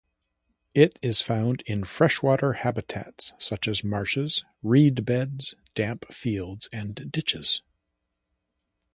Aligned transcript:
It 0.73 0.97
is 1.03 1.21
found 1.21 1.61
in 1.67 1.83
freshwater 1.83 2.53
habitats 2.53 3.33
such 3.37 3.67
as 3.67 3.83
marshes, 3.83 4.43
reedbeds, 4.63 5.53
damp 5.75 6.11
fields 6.11 6.67
and 6.73 7.11
ditches. 7.11 7.61